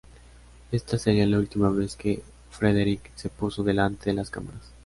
Esta 0.71 0.97
sería 0.97 1.27
la 1.27 1.37
última 1.37 1.69
vez 1.69 1.95
que 1.95 2.23
Frederick 2.49 3.11
se 3.13 3.29
puso 3.29 3.61
delante 3.63 4.09
de 4.09 4.15
las 4.15 4.31
cámaras. 4.31 4.73